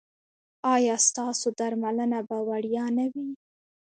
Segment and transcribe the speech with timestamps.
[0.73, 3.29] ایا ستاسو درملنه به وړیا نه وي؟